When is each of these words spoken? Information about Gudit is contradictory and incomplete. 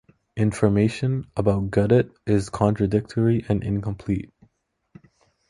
Information 0.35 1.27
about 1.37 1.69
Gudit 1.69 2.09
is 2.25 2.49
contradictory 2.49 3.45
and 3.47 3.63
incomplete. 3.63 4.31